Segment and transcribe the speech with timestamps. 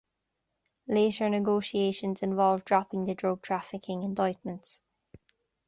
[0.87, 4.81] Later negotiations involved dropping the drug-trafficking indictments.